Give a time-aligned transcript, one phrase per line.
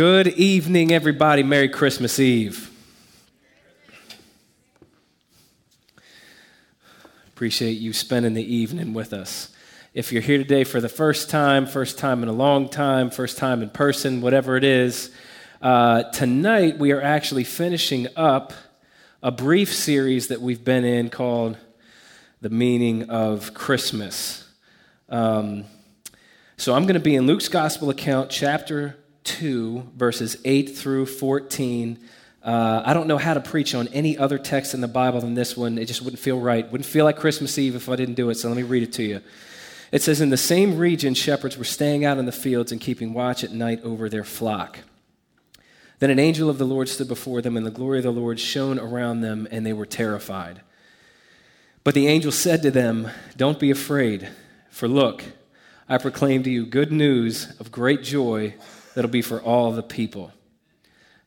[0.00, 1.42] Good evening, everybody.
[1.42, 2.70] Merry Christmas Eve.
[7.28, 9.54] Appreciate you spending the evening with us.
[9.92, 13.36] If you're here today for the first time, first time in a long time, first
[13.36, 15.10] time in person, whatever it is,
[15.60, 18.54] uh, tonight we are actually finishing up
[19.22, 21.58] a brief series that we've been in called
[22.40, 24.48] The Meaning of Christmas.
[25.10, 25.64] Um,
[26.56, 31.98] so I'm going to be in Luke's Gospel account, chapter 2, verses 8 through 14.
[32.42, 35.34] Uh, I don't know how to preach on any other text in the Bible than
[35.34, 35.76] this one.
[35.76, 36.70] It just wouldn't feel right.
[36.70, 38.92] Wouldn't feel like Christmas Eve if I didn't do it, so let me read it
[38.94, 39.20] to you.
[39.92, 43.12] It says, In the same region, shepherds were staying out in the fields and keeping
[43.12, 44.78] watch at night over their flock.
[45.98, 48.40] Then an angel of the Lord stood before them, and the glory of the Lord
[48.40, 50.62] shone around them, and they were terrified.
[51.84, 54.28] But the angel said to them, Don't be afraid,
[54.70, 55.24] for look,
[55.88, 58.54] I proclaim to you good news of great joy
[58.94, 60.32] that'll be for all the people.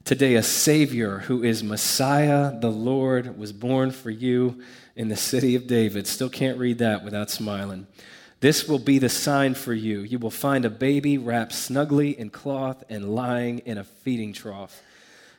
[0.05, 4.61] Today, a Savior who is Messiah, the Lord, was born for you
[4.95, 6.07] in the city of David.
[6.07, 7.87] Still can't read that without smiling.
[8.41, 10.01] This will be the sign for you.
[10.01, 14.81] You will find a baby wrapped snugly in cloth and lying in a feeding trough.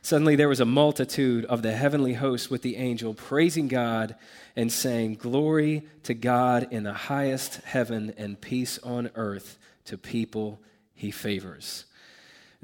[0.01, 4.15] Suddenly, there was a multitude of the heavenly host with the angel praising God
[4.57, 10.61] and saying, Glory to God in the highest heaven and peace on earth to people
[10.95, 11.85] he favors.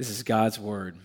[0.00, 0.96] This is God's word.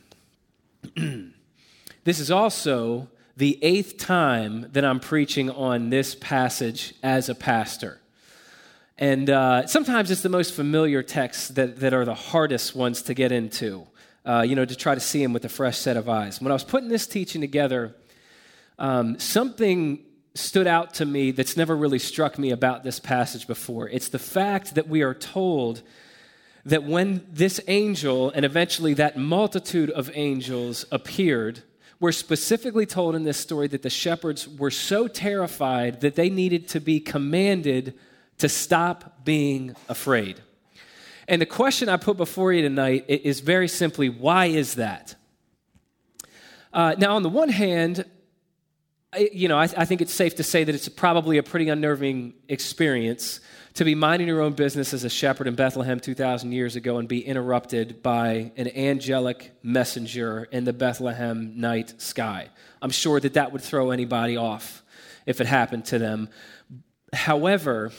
[0.95, 7.99] this is also the eighth time that I'm preaching on this passage as a pastor.
[8.97, 13.13] And uh, sometimes it's the most familiar texts that, that are the hardest ones to
[13.13, 13.85] get into,
[14.25, 16.39] uh, you know, to try to see them with a fresh set of eyes.
[16.39, 17.93] When I was putting this teaching together,
[18.79, 20.05] um, something
[20.35, 23.89] stood out to me that's never really struck me about this passage before.
[23.89, 25.81] It's the fact that we are told
[26.65, 31.61] that when this angel and eventually that multitude of angels appeared,
[31.99, 36.67] we're specifically told in this story that the shepherds were so terrified that they needed
[36.69, 37.93] to be commanded
[38.39, 40.41] to stop being afraid.
[41.27, 45.15] And the question I put before you tonight is very simply why is that?
[46.73, 48.05] Uh, now, on the one hand,
[49.17, 52.33] you know, I, I think it's safe to say that it's probably a pretty unnerving
[52.47, 53.39] experience
[53.75, 57.07] to be minding your own business as a shepherd in Bethlehem 2,000 years ago and
[57.07, 62.47] be interrupted by an angelic messenger in the Bethlehem night sky.
[62.81, 64.81] I'm sure that that would throw anybody off
[65.25, 66.29] if it happened to them.
[67.11, 67.91] However,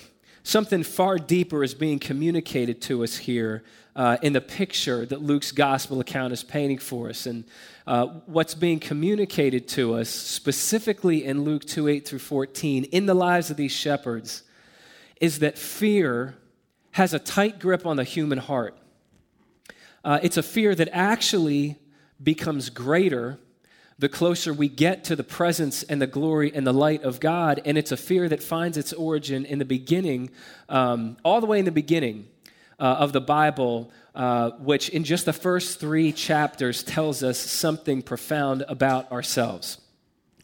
[0.43, 3.63] something far deeper is being communicated to us here
[3.95, 7.27] uh, in the picture that Luke's gospel account is painting for us.
[7.27, 7.45] And
[7.87, 13.15] uh, what's being communicated to us specifically in Luke 2 8 through 14 in the
[13.15, 14.43] lives of these shepherds
[15.21, 16.37] is that fear
[16.93, 18.77] has a tight grip on the human heart.
[20.05, 21.77] Uh, it's a fear that actually
[22.23, 23.39] becomes greater
[23.99, 27.63] the closer we get to the presence and the glory and the light of God.
[27.65, 30.31] And it's a fear that finds its origin in the beginning,
[30.69, 32.29] um, all the way in the beginning
[32.79, 38.03] uh, of the Bible, uh, which in just the first three chapters tells us something
[38.03, 39.79] profound about ourselves.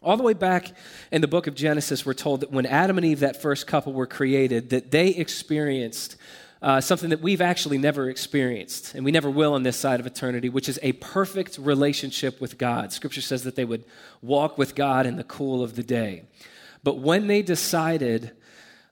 [0.02, 0.72] All the way back
[1.12, 3.92] in the book of Genesis, we're told that when Adam and Eve, that first couple,
[3.92, 6.16] were created, that they experienced
[6.60, 10.06] uh, something that we've actually never experienced, and we never will on this side of
[10.06, 12.92] eternity, which is a perfect relationship with God.
[12.92, 13.84] Scripture says that they would
[14.22, 16.22] walk with God in the cool of the day.
[16.84, 18.32] But when they decided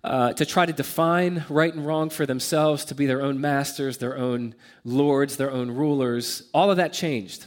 [0.03, 3.99] uh, to try to define right and wrong for themselves, to be their own masters,
[3.99, 7.47] their own lords, their own rulers, all of that changed.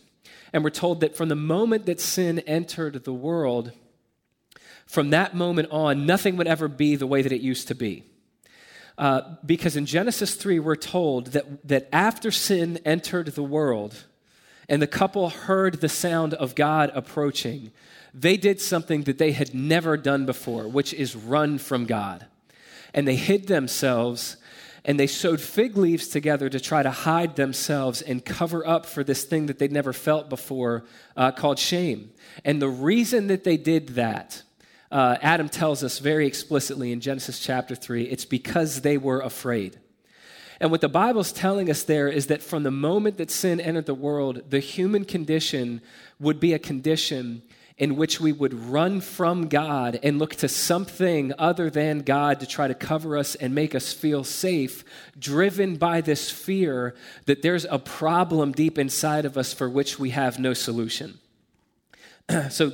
[0.51, 3.71] And we're told that from the moment that sin entered the world,
[4.85, 8.03] from that moment on, nothing would ever be the way that it used to be.
[8.95, 14.05] Uh, because in Genesis 3, we're told that, that after sin entered the world
[14.69, 17.71] and the couple heard the sound of God approaching,
[18.13, 22.27] they did something that they had never done before, which is run from God.
[22.93, 24.37] And they hid themselves
[24.85, 29.03] and they sewed fig leaves together to try to hide themselves and cover up for
[29.03, 30.83] this thing that they'd never felt before
[31.15, 32.11] uh, called shame.
[32.43, 34.43] And the reason that they did that,
[34.91, 39.79] uh, Adam tells us very explicitly in Genesis chapter 3, it's because they were afraid.
[40.59, 43.85] And what the Bible's telling us there is that from the moment that sin entered
[43.85, 45.81] the world, the human condition
[46.19, 47.41] would be a condition
[47.77, 52.45] in which we would run from God and look to something other than God to
[52.45, 54.83] try to cover us and make us feel safe,
[55.17, 56.93] driven by this fear
[57.25, 61.19] that there's a problem deep inside of us for which we have no solution.
[62.49, 62.73] so,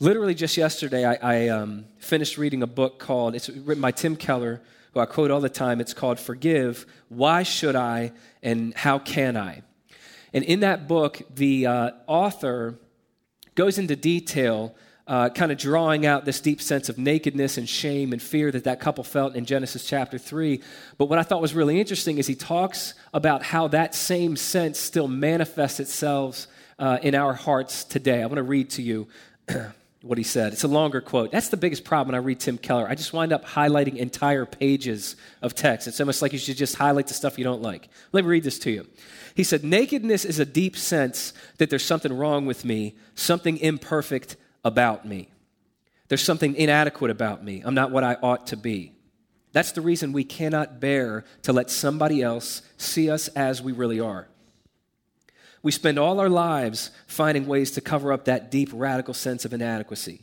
[0.00, 4.16] literally just yesterday, I, I um, finished reading a book called, it's written by Tim
[4.16, 4.60] Keller,
[4.92, 5.80] who I quote all the time.
[5.80, 8.12] It's called Forgive Why Should I
[8.42, 9.62] and How Can I?
[10.34, 12.78] And in that book, the uh, author
[13.54, 14.74] goes into detail,
[15.06, 18.64] uh, kind of drawing out this deep sense of nakedness and shame and fear that
[18.64, 20.60] that couple felt in Genesis chapter 3.
[20.96, 24.78] But what I thought was really interesting is he talks about how that same sense
[24.78, 26.46] still manifests itself
[26.78, 28.22] uh, in our hearts today.
[28.22, 29.08] I want to read to you.
[30.02, 30.52] what he said.
[30.52, 31.30] It's a longer quote.
[31.30, 32.88] That's the biggest problem when I read Tim Keller.
[32.88, 35.86] I just wind up highlighting entire pages of text.
[35.86, 37.88] It's almost like you should just highlight the stuff you don't like.
[38.12, 38.86] Let me read this to you.
[39.34, 44.36] He said, Nakedness is a deep sense that there's something wrong with me, something imperfect
[44.64, 45.28] about me.
[46.08, 47.62] There's something inadequate about me.
[47.64, 48.92] I'm not what I ought to be.
[49.52, 54.00] That's the reason we cannot bear to let somebody else see us as we really
[54.00, 54.28] are.
[55.62, 59.52] We spend all our lives finding ways to cover up that deep, radical sense of
[59.52, 60.22] inadequacy.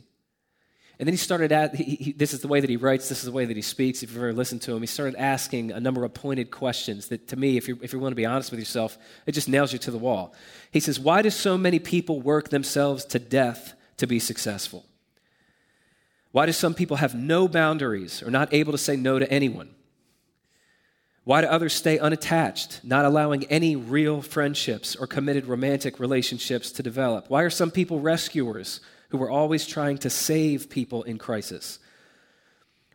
[0.98, 3.20] And then he started at, he, he, this is the way that he writes, this
[3.20, 4.02] is the way that he speaks.
[4.02, 7.28] If you've ever listened to him, he started asking a number of pointed questions that,
[7.28, 9.72] to me, if you if you want to be honest with yourself, it just nails
[9.72, 10.34] you to the wall.
[10.70, 14.84] He says, Why do so many people work themselves to death to be successful?
[16.32, 19.70] Why do some people have no boundaries or not able to say no to anyone?
[21.24, 26.82] Why do others stay unattached, not allowing any real friendships or committed romantic relationships to
[26.82, 27.28] develop?
[27.28, 28.80] Why are some people rescuers
[29.10, 31.78] who are always trying to save people in crisis?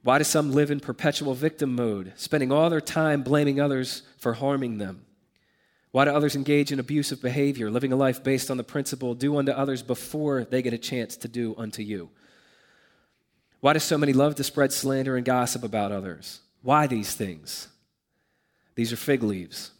[0.02, 4.34] Why do some live in perpetual victim mode, spending all their time blaming others for
[4.34, 5.06] harming them?
[5.92, 9.38] Why do others engage in abusive behavior, living a life based on the principle do
[9.38, 12.10] unto others before they get a chance to do unto you?
[13.62, 16.42] Why do so many love to spread slander and gossip about others?
[16.62, 17.70] Why these things?
[18.76, 19.72] These are fig leaves.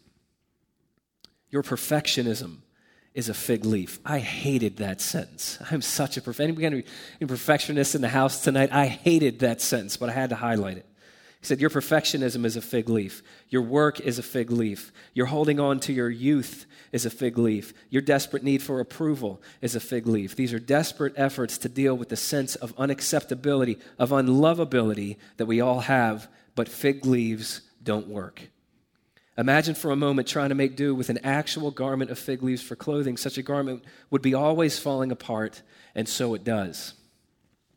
[1.50, 2.58] Your perfectionism
[3.14, 3.98] is a fig leaf.
[4.04, 5.58] I hated that sentence.
[5.70, 6.84] I'm such a anybody
[7.26, 8.70] perfectionist in the house tonight.
[8.72, 10.86] I hated that sentence, but I had to highlight it.
[11.40, 13.22] He said, Your perfectionism is a fig leaf.
[13.48, 14.92] Your work is a fig leaf.
[15.14, 17.72] Your holding on to your youth is a fig leaf.
[17.88, 20.36] Your desperate need for approval is a fig leaf.
[20.36, 25.60] These are desperate efforts to deal with the sense of unacceptability, of unlovability that we
[25.60, 28.42] all have, but fig leaves don't work.
[29.38, 32.62] Imagine for a moment trying to make do with an actual garment of fig leaves
[32.62, 33.16] for clothing.
[33.16, 35.62] Such a garment would be always falling apart,
[35.94, 36.94] and so it does.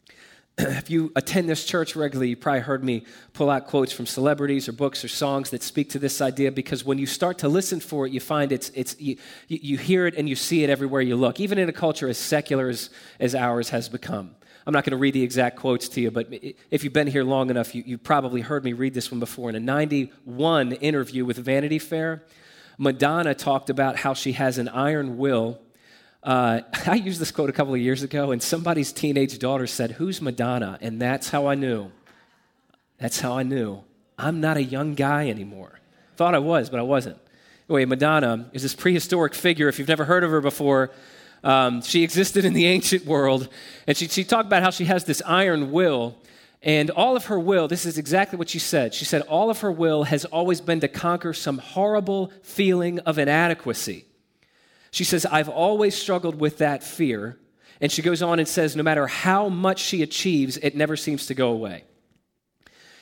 [0.58, 3.04] if you attend this church regularly, you probably heard me
[3.34, 6.84] pull out quotes from celebrities or books or songs that speak to this idea because
[6.84, 9.18] when you start to listen for it, you find it's, it's you,
[9.48, 12.18] you hear it and you see it everywhere you look, even in a culture as
[12.18, 12.90] secular as,
[13.20, 14.36] as ours has become.
[14.66, 16.28] I'm not going to read the exact quotes to you, but
[16.70, 19.50] if you've been here long enough, you, you probably heard me read this one before.
[19.50, 22.24] In a 91 interview with Vanity Fair,
[22.78, 25.60] Madonna talked about how she has an iron will.
[26.24, 29.92] Uh, I used this quote a couple of years ago, and somebody's teenage daughter said,
[29.92, 30.78] Who's Madonna?
[30.82, 31.92] And that's how I knew.
[32.98, 33.84] That's how I knew.
[34.18, 35.80] I'm not a young guy anymore.
[36.18, 37.18] Thought I was, but I wasn't.
[37.70, 39.70] Anyway, Madonna is this prehistoric figure.
[39.70, 40.92] If you've never heard of her before,
[41.44, 43.50] um, she existed in the ancient world,
[43.88, 46.18] and she, she talked about how she has this iron will.
[46.62, 48.94] And all of her will, this is exactly what she said.
[48.94, 53.18] She said, all of her will has always been to conquer some horrible feeling of
[53.18, 54.06] inadequacy.
[54.92, 57.38] She says, I've always struggled with that fear.
[57.80, 61.28] And she goes on and says, no matter how much she achieves, it never seems
[61.28, 61.86] to go away.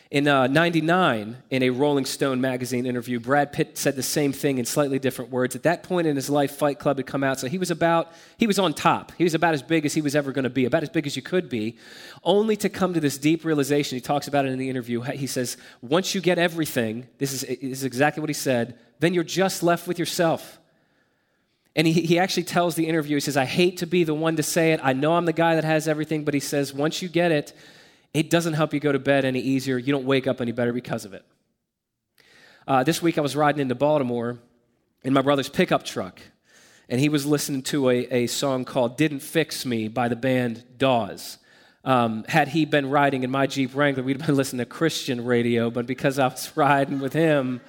[0.10, 4.58] In uh, 99, in a Rolling Stone magazine interview, Brad Pitt said the same thing
[4.58, 5.54] in slightly different words.
[5.54, 8.14] At that point in his life, Fight Club had come out, so he was about,
[8.38, 9.12] he was on top.
[9.18, 11.08] He was about as big as he was ever going to be, about as big
[11.08, 11.76] as you could be,
[12.24, 13.98] only to come to this deep realization.
[13.98, 15.02] He talks about it in the interview.
[15.02, 19.14] He says, once you get everything, this is, this is exactly what he said, then
[19.14, 20.58] you're just left with yourself.
[21.76, 24.38] And he, he actually tells the interview, he says, I hate to be the one
[24.38, 24.80] to say it.
[24.82, 27.54] I know I'm the guy that has everything, but he says, once you get it,
[28.14, 29.78] it doesn't help you go to bed any easier.
[29.78, 31.26] You don't wake up any better because of it.
[32.68, 34.40] Uh, this week I was riding into Baltimore
[35.04, 36.20] in my brother's pickup truck,
[36.90, 40.64] and he was listening to a, a song called Didn't Fix Me by the band
[40.78, 41.38] Dawes.
[41.86, 45.24] Um, had he been riding in my Jeep Wrangler, we'd have been listening to Christian
[45.24, 47.62] radio, but because I was riding with him,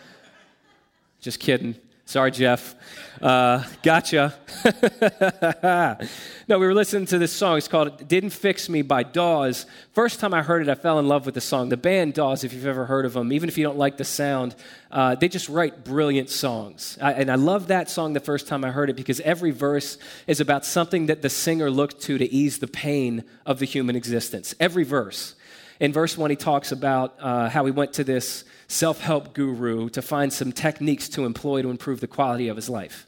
[1.20, 1.76] just kidding.
[2.08, 2.74] Sorry, Jeff.
[3.20, 4.34] Uh, gotcha.
[6.48, 7.58] no, we were listening to this song.
[7.58, 9.66] It's called Didn't Fix Me by Dawes.
[9.92, 11.68] First time I heard it, I fell in love with the song.
[11.68, 14.06] The band Dawes, if you've ever heard of them, even if you don't like the
[14.06, 14.56] sound,
[14.90, 16.96] uh, they just write brilliant songs.
[16.98, 19.98] I, and I love that song the first time I heard it because every verse
[20.26, 23.96] is about something that the singer looked to to ease the pain of the human
[23.96, 24.54] existence.
[24.58, 25.34] Every verse.
[25.80, 29.88] In verse one, he talks about uh, how he went to this self help guru
[29.90, 33.06] to find some techniques to employ to improve the quality of his life.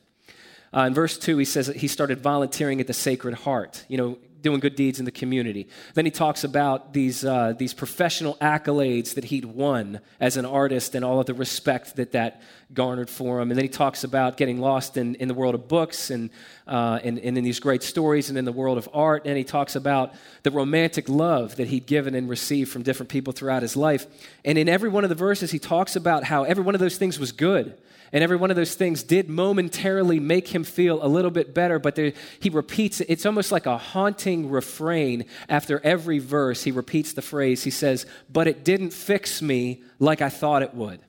[0.73, 3.85] Uh, in verse 2, he says that he started volunteering at the Sacred Heart.
[3.89, 5.69] You know, doing good deeds in the community.
[5.95, 10.95] Then he talks about these, uh, these professional accolades that he'd won as an artist
[10.95, 12.43] and all of the respect that that
[12.73, 13.51] garnered for him.
[13.51, 16.31] And then he talks about getting lost in, in the world of books and,
[16.67, 19.27] uh, and, and in these great stories and in the world of art.
[19.27, 23.33] And he talks about the romantic love that he'd given and received from different people
[23.33, 24.07] throughout his life.
[24.45, 26.97] And in every one of the verses, he talks about how every one of those
[26.97, 27.77] things was good.
[28.13, 31.79] And every one of those things did momentarily make him feel a little bit better,
[31.79, 33.09] but there, he repeats it.
[33.09, 35.27] It's almost like a haunting refrain.
[35.49, 37.63] After every verse, he repeats the phrase.
[37.63, 41.01] He says, But it didn't fix me like I thought it would.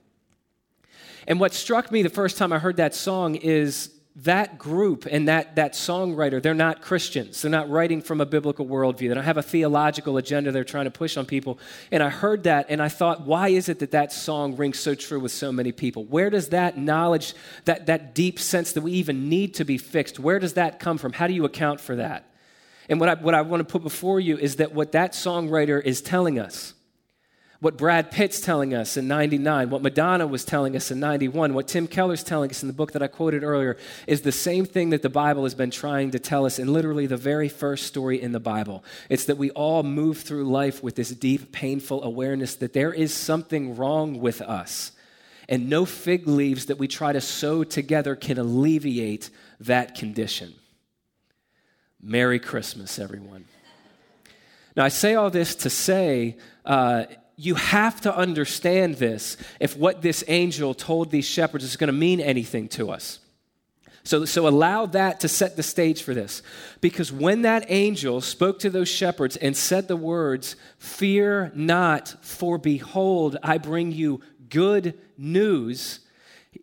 [1.27, 5.29] And what struck me the first time I heard that song is that group and
[5.29, 7.41] that, that songwriter, they're not Christians.
[7.41, 9.07] They're not writing from a biblical worldview.
[9.07, 11.59] They don't have a theological agenda they're trying to push on people.
[11.91, 14.95] And I heard that and I thought, why is it that that song rings so
[14.95, 16.03] true with so many people?
[16.03, 17.33] Where does that knowledge,
[17.65, 20.97] that, that deep sense that we even need to be fixed, where does that come
[20.97, 21.13] from?
[21.13, 22.27] How do you account for that?
[22.89, 25.81] And what I, what I want to put before you is that what that songwriter
[25.81, 26.73] is telling us
[27.61, 31.67] what Brad Pitt's telling us in 99, what Madonna was telling us in 91, what
[31.67, 33.77] Tim Keller's telling us in the book that I quoted earlier
[34.07, 37.05] is the same thing that the Bible has been trying to tell us in literally
[37.05, 38.83] the very first story in the Bible.
[39.09, 43.13] It's that we all move through life with this deep, painful awareness that there is
[43.13, 44.91] something wrong with us.
[45.47, 50.55] And no fig leaves that we try to sew together can alleviate that condition.
[52.01, 53.45] Merry Christmas, everyone.
[54.75, 57.03] Now, I say all this to say, uh,
[57.41, 61.93] you have to understand this if what this angel told these shepherds is going to
[61.93, 63.17] mean anything to us.
[64.03, 66.43] So, so allow that to set the stage for this.
[66.81, 72.59] Because when that angel spoke to those shepherds and said the words, Fear not, for
[72.59, 75.99] behold, I bring you good news,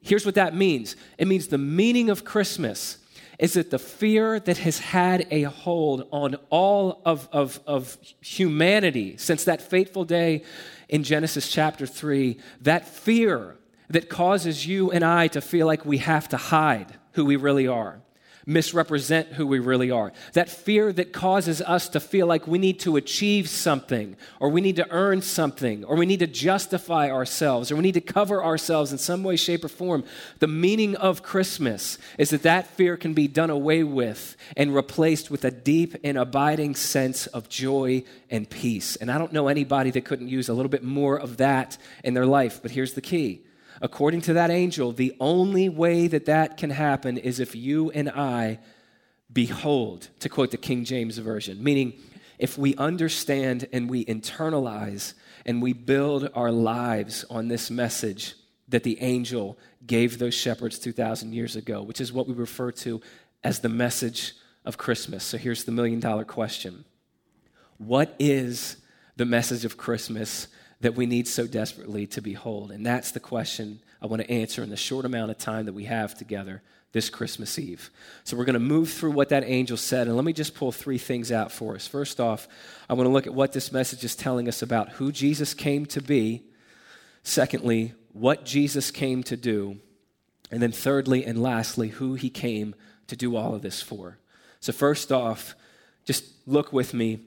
[0.00, 2.98] here's what that means it means the meaning of Christmas
[3.38, 9.16] is that the fear that has had a hold on all of, of, of humanity
[9.16, 10.42] since that fateful day
[10.88, 13.56] in Genesis chapter 3, that fear
[13.88, 17.66] that causes you and I to feel like we have to hide who we really
[17.66, 18.00] are
[18.48, 20.10] misrepresent who we really are.
[20.32, 24.62] That fear that causes us to feel like we need to achieve something, or we
[24.62, 28.42] need to earn something, or we need to justify ourselves, or we need to cover
[28.42, 30.02] ourselves in some way, shape, or form.
[30.38, 35.30] The meaning of Christmas is that that fear can be done away with and replaced
[35.30, 38.96] with a deep and abiding sense of joy and peace.
[38.96, 42.14] And I don't know anybody that couldn't use a little bit more of that in
[42.14, 43.42] their life, but here's the key
[43.80, 48.08] according to that angel, the only way that that can happen is if you and
[48.10, 48.58] I
[49.32, 51.94] behold, to quote the King James Version, meaning
[52.38, 58.34] if we understand and we internalize and we build our lives on this message
[58.68, 63.00] that the angel gave those shepherds 2,000 years ago, which is what we refer to
[63.42, 65.24] as the message of Christmas.
[65.24, 66.84] So here's the million dollar question
[67.78, 68.76] What is
[69.16, 70.48] the message of Christmas
[70.80, 72.70] that we need so desperately to behold?
[72.70, 75.72] And that's the question I want to answer in the short amount of time that
[75.72, 77.90] we have together this Christmas Eve.
[78.24, 80.72] So we're going to move through what that angel said, and let me just pull
[80.72, 81.86] three things out for us.
[81.86, 82.48] First off,
[82.88, 85.84] I want to look at what this message is telling us about who Jesus came
[85.86, 86.42] to be.
[87.22, 89.78] Secondly, what Jesus came to do.
[90.50, 92.74] And then thirdly and lastly, who he came
[93.08, 94.18] to do all of this for.
[94.60, 95.54] So, first off,
[96.06, 97.20] just look with me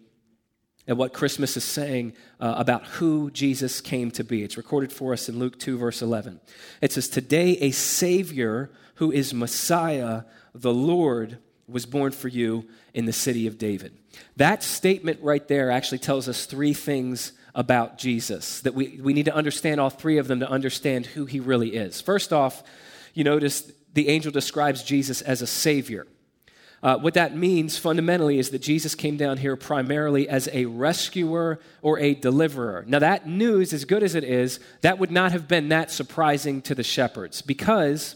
[0.88, 4.44] at what Christmas is saying uh, about who Jesus came to be.
[4.44, 6.40] It's recorded for us in Luke 2, verse 11.
[6.82, 10.24] It says, Today a Savior who is Messiah,
[10.54, 13.98] the Lord, was born for you in the city of David.
[14.36, 19.26] That statement right there actually tells us three things about Jesus that we, we need
[19.26, 22.02] to understand all three of them to understand who he really is.
[22.02, 22.64] First off,
[23.14, 26.08] you notice the angel describes Jesus as a Savior.
[26.84, 31.60] Uh, what that means fundamentally is that Jesus came down here primarily as a rescuer
[31.82, 32.84] or a deliverer.
[32.88, 36.62] Now, that news, as good as it is, that would not have been that surprising
[36.64, 38.16] to the shepherds because.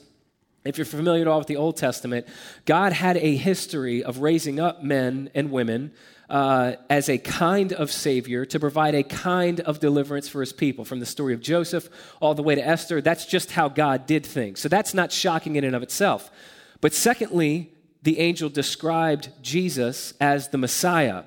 [0.63, 2.25] If you're familiar at all with the Old Testament,
[2.65, 5.91] God had a history of raising up men and women
[6.27, 10.83] uh, as a kind of Savior to provide a kind of deliverance for his people.
[10.83, 11.87] From the story of Joseph
[12.19, 14.59] all the way to Esther, that's just how God did things.
[14.59, 16.31] So that's not shocking in and of itself.
[16.81, 17.71] But secondly,
[18.05, 21.23] the angel described Jesus as the Messiah.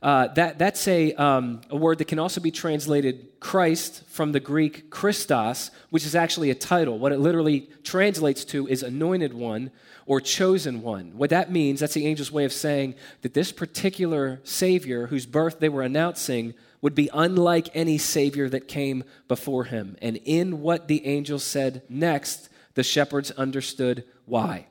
[0.00, 4.38] Uh, that, that's a, um, a word that can also be translated Christ from the
[4.38, 6.98] Greek Christos, which is actually a title.
[6.98, 9.72] What it literally translates to is anointed one
[10.06, 11.16] or chosen one.
[11.16, 15.58] What that means, that's the angel's way of saying that this particular Savior, whose birth
[15.58, 19.96] they were announcing, would be unlike any Savior that came before him.
[20.00, 24.66] And in what the angel said next, the shepherds understood why.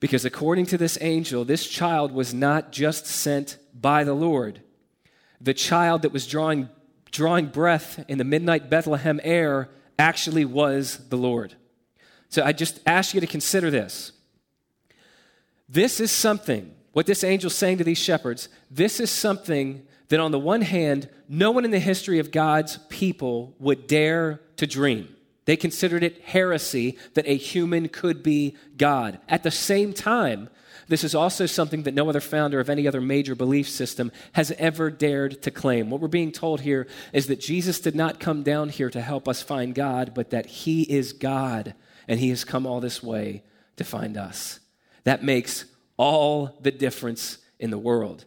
[0.00, 4.60] Because according to this angel, this child was not just sent by the Lord.
[5.40, 6.68] The child that was drawing,
[7.10, 11.54] drawing breath in the midnight Bethlehem air actually was the Lord.
[12.28, 14.12] So I just ask you to consider this.
[15.68, 20.30] This is something, what this angel's saying to these shepherds, this is something that on
[20.30, 25.15] the one hand, no one in the history of God's people would dare to dream.
[25.46, 29.18] They considered it heresy that a human could be God.
[29.28, 30.50] At the same time,
[30.88, 34.52] this is also something that no other founder of any other major belief system has
[34.52, 35.90] ever dared to claim.
[35.90, 39.26] What we're being told here is that Jesus did not come down here to help
[39.26, 41.74] us find God, but that He is God,
[42.06, 43.42] and He has come all this way
[43.76, 44.60] to find us.
[45.04, 45.64] That makes
[45.96, 48.24] all the difference in the world.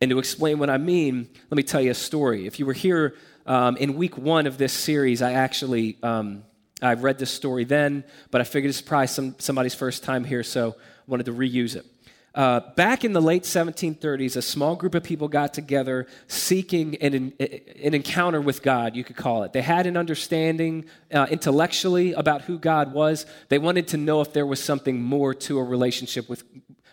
[0.00, 2.46] And to explain what I mean, let me tell you a story.
[2.46, 6.44] If you were here um, in week one of this series, I actually um,
[6.80, 10.42] I read this story then, but I figured it's probably some, somebody's first time here,
[10.42, 11.86] so wanted to reuse it.
[12.34, 17.32] Uh, back in the late 1730s, a small group of people got together seeking an,
[17.40, 19.52] an encounter with God, you could call it.
[19.52, 23.26] They had an understanding uh, intellectually about who God was.
[23.48, 26.44] They wanted to know if there was something more to a relationship with,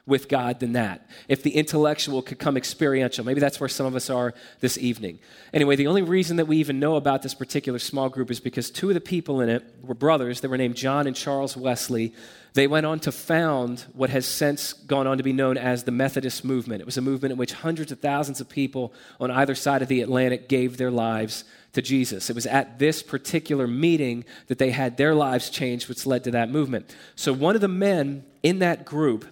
[0.08, 1.10] with God than that.
[1.28, 3.26] If the intellectual could come experiential.
[3.26, 5.20] Maybe that's where some of us are this evening.
[5.52, 8.70] Anyway, the only reason that we even know about this particular small group is because
[8.70, 10.42] two of the people in it were brothers.
[10.42, 12.14] They were named John and Charles Wesley.
[12.54, 15.92] They went on to found what has since gone on to be known as the
[15.92, 16.82] Methodist movement.
[16.82, 19.88] It was a movement in which hundreds of thousands of people on either side of
[19.88, 21.44] the Atlantic gave their lives
[21.74, 22.30] to Jesus.
[22.30, 26.32] It was at this particular meeting that they had their lives changed, which led to
[26.32, 26.96] that movement.
[27.16, 29.26] So, one of the men in that group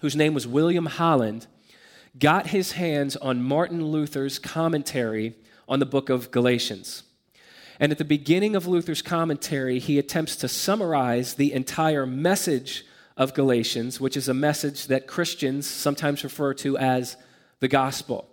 [0.00, 1.46] whose name was William Holland,
[2.18, 5.34] got his hands on Martin Luther's commentary
[5.68, 7.02] on the book of Galatians.
[7.80, 12.84] And at the beginning of Luther's commentary, he attempts to summarize the entire message
[13.16, 17.16] of Galatians, which is a message that Christians sometimes refer to as
[17.60, 18.28] the gospel.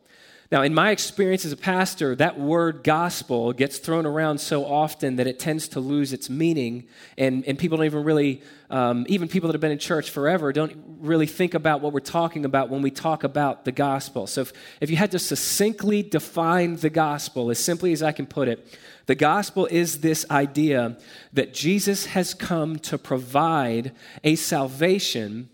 [0.52, 5.16] Now, in my experience as a pastor, that word gospel gets thrown around so often
[5.16, 9.30] that it tends to lose its meaning, and, and people don't even really, um, even
[9.30, 12.70] people that have been in church forever, don't really think about what we're talking about
[12.70, 14.28] when we talk about the gospel.
[14.28, 18.26] So, if, if you had to succinctly define the gospel, as simply as I can
[18.26, 20.98] put it, the gospel is this idea
[21.32, 25.48] that Jesus has come to provide a salvation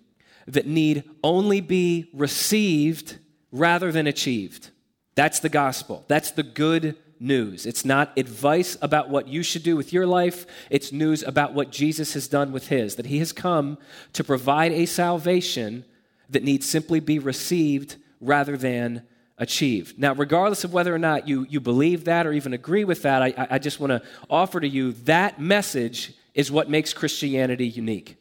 [0.47, 3.19] that need only be received
[3.51, 4.71] rather than achieved.
[5.17, 6.06] That's the gospel.
[6.08, 7.65] That's the good news.
[7.65, 11.71] It's not advice about what you should do with your life, it's news about what
[11.71, 13.80] Jesus has done with his, that he has come
[14.13, 15.86] to provide a salvation
[16.30, 19.01] that needs simply be received rather than
[19.39, 19.97] achieved.
[19.97, 23.23] Now, regardless of whether or not you, you believe that or even agree with that,
[23.23, 28.17] I, I just want to offer to you that message is what makes Christianity unique.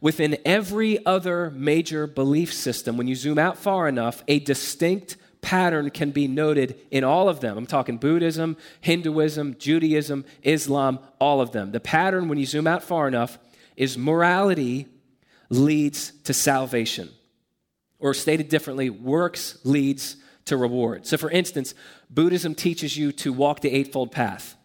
[0.00, 5.90] Within every other major belief system, when you zoom out far enough, a distinct pattern
[5.90, 7.58] can be noted in all of them.
[7.58, 11.72] I'm talking Buddhism, Hinduism, Judaism, Islam, all of them.
[11.72, 13.38] The pattern, when you zoom out far enough,
[13.76, 14.86] is morality
[15.50, 17.10] leads to salvation.
[17.98, 21.06] Or stated differently, works leads to reward.
[21.06, 21.74] So, for instance,
[22.08, 24.56] Buddhism teaches you to walk the Eightfold Path.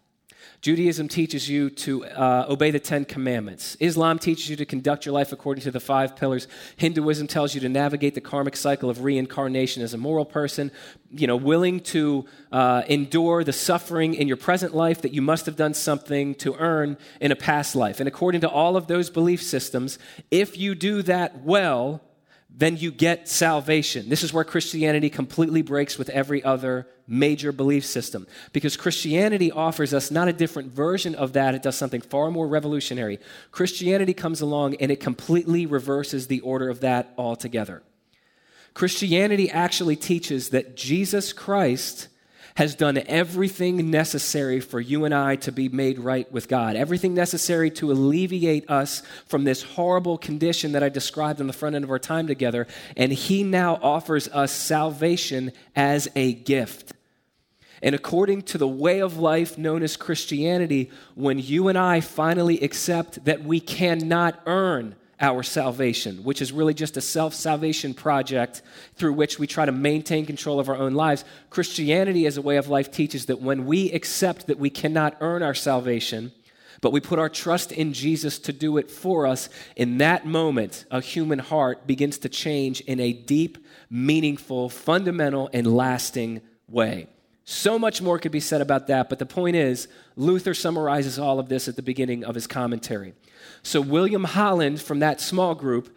[0.61, 3.77] Judaism teaches you to uh, obey the Ten Commandments.
[3.79, 6.47] Islam teaches you to conduct your life according to the five pillars.
[6.77, 10.71] Hinduism tells you to navigate the karmic cycle of reincarnation as a moral person,
[11.11, 15.45] you know, willing to uh, endure the suffering in your present life that you must
[15.45, 17.99] have done something to earn in a past life.
[17.99, 19.99] And according to all of those belief systems,
[20.31, 22.01] if you do that well,
[22.57, 24.09] then you get salvation.
[24.09, 28.25] This is where Christianity completely breaks with every other major belief system.
[28.51, 32.47] Because Christianity offers us not a different version of that, it does something far more
[32.47, 33.19] revolutionary.
[33.51, 37.83] Christianity comes along and it completely reverses the order of that altogether.
[38.73, 42.07] Christianity actually teaches that Jesus Christ
[42.57, 47.13] has done everything necessary for you and I to be made right with God, everything
[47.13, 51.85] necessary to alleviate us from this horrible condition that I described on the front end
[51.85, 52.65] of our time together.
[52.95, 56.93] And He now offers us salvation as a gift.
[57.83, 62.59] And according to the way of life known as Christianity, when you and I finally
[62.61, 68.61] accept that we cannot earn our salvation, which is really just a self salvation project
[68.95, 71.25] through which we try to maintain control of our own lives.
[71.49, 75.41] Christianity, as a way of life, teaches that when we accept that we cannot earn
[75.41, 76.31] our salvation,
[76.81, 80.85] but we put our trust in Jesus to do it for us, in that moment,
[80.91, 83.57] a human heart begins to change in a deep,
[83.89, 87.07] meaningful, fundamental, and lasting way.
[87.49, 91.39] So much more could be said about that, but the point is, Luther summarizes all
[91.39, 93.13] of this at the beginning of his commentary.
[93.67, 95.93] So, William Holland from that small group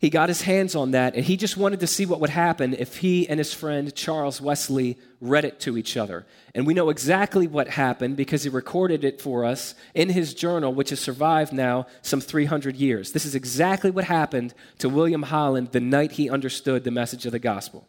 [0.00, 2.72] he got his hands on that and he just wanted to see what would happen
[2.72, 6.24] if he and his friend Charles Wesley read it to each other.
[6.54, 10.72] And we know exactly what happened because he recorded it for us in his journal,
[10.72, 13.12] which has survived now some 300 years.
[13.12, 17.32] This is exactly what happened to William Holland the night he understood the message of
[17.32, 17.86] the gospel.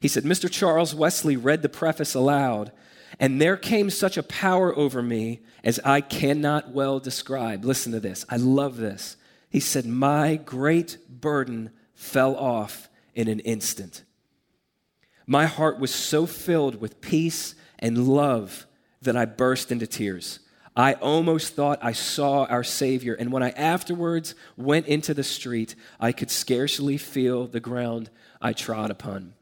[0.00, 0.50] He said, Mr.
[0.50, 2.72] Charles Wesley read the preface aloud,
[3.18, 7.64] and there came such a power over me as I cannot well describe.
[7.64, 8.24] Listen to this.
[8.28, 9.16] I love this.
[9.48, 14.04] He said, My great burden fell off in an instant.
[15.26, 18.66] My heart was so filled with peace and love
[19.02, 20.40] that I burst into tears.
[20.76, 25.74] I almost thought I saw our Savior, and when I afterwards went into the street,
[25.98, 28.08] I could scarcely feel the ground
[28.40, 29.34] I trod upon.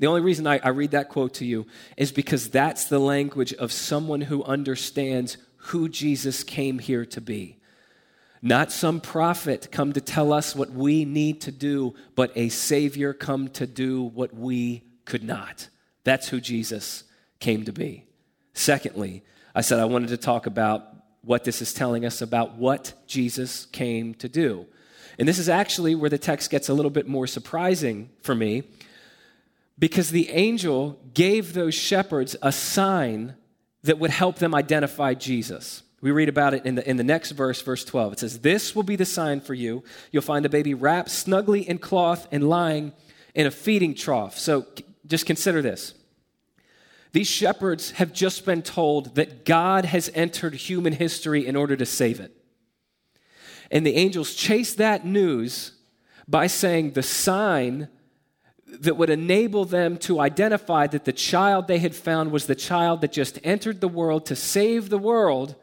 [0.00, 3.52] The only reason I, I, read that quote to you is because that's the language
[3.52, 7.58] of someone who understands who Jesus came here to be.
[8.40, 13.12] Not some prophet come to tell us what we need to do, but a Savior
[13.12, 15.68] come to do what we could not.
[16.02, 17.04] That's who Jesus
[17.38, 18.06] came to be.
[18.54, 19.22] Secondly,
[19.54, 20.82] I said I wanted to talk about
[21.20, 24.64] what this is telling us about what Jesus came to do.
[25.18, 28.62] And this is actually where the text gets a little bit more surprising for me
[29.80, 33.34] because the angel gave those shepherds a sign
[33.82, 35.82] that would help them identify Jesus.
[36.02, 38.12] We read about it in the, in the next verse, verse 12.
[38.12, 39.82] It says, This will be the sign for you.
[40.12, 42.92] You'll find a baby wrapped snugly in cloth and lying
[43.34, 44.38] in a feeding trough.
[44.38, 44.66] So
[45.06, 45.94] just consider this.
[47.12, 51.86] These shepherds have just been told that God has entered human history in order to
[51.86, 52.32] save it.
[53.70, 55.72] And the angels chase that news
[56.28, 57.88] by saying the sign
[58.80, 63.00] that would enable them to identify that the child they had found was the child
[63.00, 65.56] that just entered the world to save the world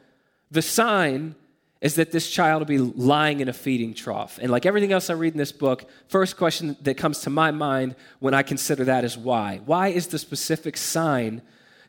[0.50, 1.34] the sign
[1.80, 4.38] is that this child will be lying in a feeding trough.
[4.40, 7.50] And like everything else I read in this book, first question that comes to my
[7.50, 9.60] mind when I consider that is why?
[9.64, 11.42] Why is the specific sign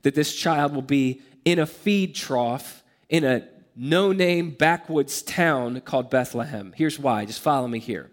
[0.03, 5.81] that this child will be in a feed trough in a no name backwoods town
[5.81, 6.73] called Bethlehem?
[6.75, 7.25] Here's why.
[7.25, 8.11] Just follow me here.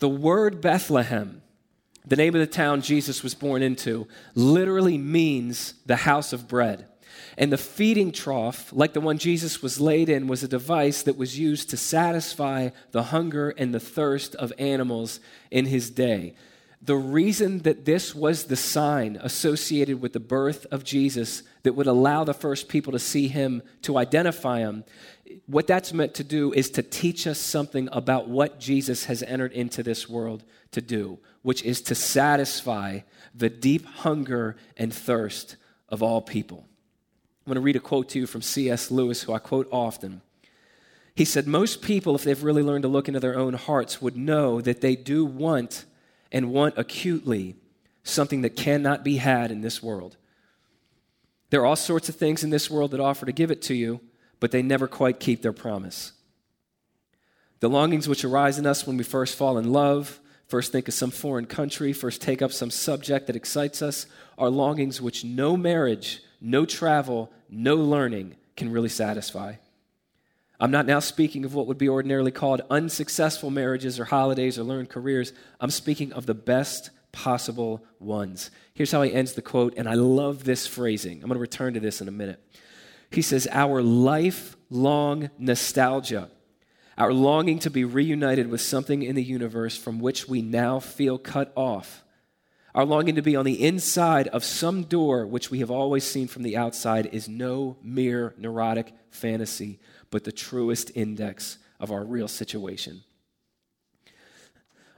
[0.00, 1.40] The word Bethlehem,
[2.06, 6.86] the name of the town Jesus was born into, literally means the house of bread.
[7.36, 11.16] And the feeding trough, like the one Jesus was laid in, was a device that
[11.16, 16.34] was used to satisfy the hunger and the thirst of animals in his day.
[16.82, 21.86] The reason that this was the sign associated with the birth of Jesus that would
[21.86, 24.84] allow the first people to see him, to identify him,
[25.46, 29.52] what that's meant to do is to teach us something about what Jesus has entered
[29.52, 33.00] into this world to do, which is to satisfy
[33.34, 35.56] the deep hunger and thirst
[35.88, 36.66] of all people.
[37.46, 38.90] I'm going to read a quote to you from C.S.
[38.90, 40.22] Lewis, who I quote often.
[41.14, 44.16] He said, Most people, if they've really learned to look into their own hearts, would
[44.16, 45.84] know that they do want
[46.30, 47.56] and want acutely
[48.02, 50.16] something that cannot be had in this world.
[51.50, 53.74] There are all sorts of things in this world that offer to give it to
[53.74, 54.00] you,
[54.40, 56.12] but they never quite keep their promise.
[57.60, 60.94] The longings which arise in us when we first fall in love, first think of
[60.94, 64.06] some foreign country, first take up some subject that excites us,
[64.38, 69.54] are longings which no marriage, no travel, no learning can really satisfy.
[70.58, 74.62] I'm not now speaking of what would be ordinarily called unsuccessful marriages or holidays or
[74.62, 75.32] learned careers.
[75.58, 78.50] I'm speaking of the best possible ones.
[78.74, 81.22] Here's how he ends the quote, and I love this phrasing.
[81.22, 82.42] I'm going to return to this in a minute.
[83.10, 86.30] He says, Our lifelong nostalgia,
[86.96, 91.18] our longing to be reunited with something in the universe from which we now feel
[91.18, 92.04] cut off,
[92.74, 96.28] our longing to be on the inside of some door which we have always seen
[96.28, 102.28] from the outside is no mere neurotic fantasy, but the truest index of our real
[102.28, 103.02] situation.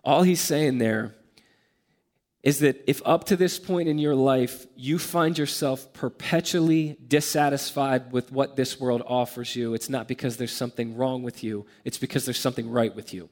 [0.05, 1.15] All he's saying there
[2.43, 8.11] is that if up to this point in your life you find yourself perpetually dissatisfied
[8.11, 11.99] with what this world offers you, it's not because there's something wrong with you, it's
[11.99, 13.29] because there's something right with you.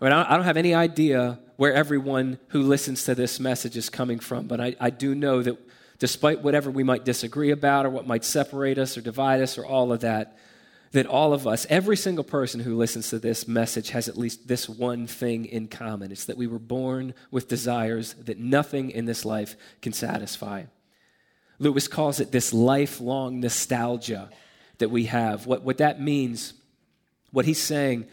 [0.00, 4.48] I don't have any idea where everyone who listens to this message is coming from,
[4.48, 5.56] but I, I do know that
[6.00, 9.64] despite whatever we might disagree about or what might separate us or divide us or
[9.64, 10.36] all of that,
[10.92, 14.46] that all of us, every single person who listens to this message, has at least
[14.46, 16.12] this one thing in common.
[16.12, 20.64] It's that we were born with desires that nothing in this life can satisfy.
[21.58, 24.28] Lewis calls it this lifelong nostalgia
[24.78, 25.46] that we have.
[25.46, 26.52] What, what that means,
[27.30, 28.06] what he's saying,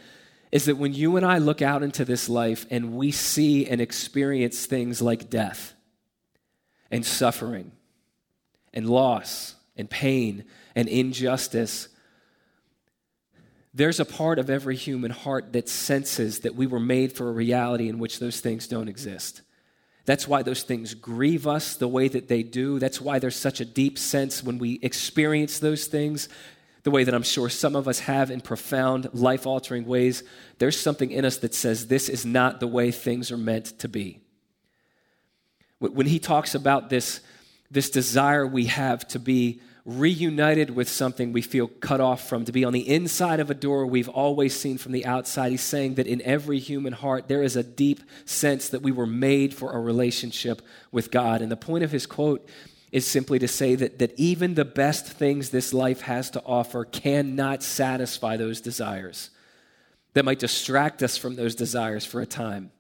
[0.52, 3.82] is that when you and I look out into this life and we see and
[3.82, 5.74] experience things like death
[6.90, 7.74] and suffering
[8.74, 11.89] and loss and pain and injustice,
[13.74, 17.34] there's a part of every human heart that senses that we were made for a
[17.34, 19.42] reality in which those things don't exist.
[20.06, 22.80] That's why those things grieve us the way that they do.
[22.80, 26.30] That's why there's such a deep sense when we experience those things,
[26.82, 30.24] the way that I'm sure some of us have in profound, life altering ways.
[30.58, 33.88] There's something in us that says this is not the way things are meant to
[33.88, 34.20] be.
[35.78, 37.22] When he talks about this,
[37.70, 42.52] this desire we have to be reunited with something we feel cut off from, to
[42.52, 45.52] be on the inside of a door we've always seen from the outside.
[45.52, 49.08] He's saying that in every human heart, there is a deep sense that we were
[49.08, 51.42] made for a relationship with God.
[51.42, 52.48] And the point of his quote
[52.92, 56.86] is simply to say that, that even the best things this life has to offer
[56.86, 59.32] cannot satisfy those desires.
[60.14, 62.72] That might distract us from those desires for a time.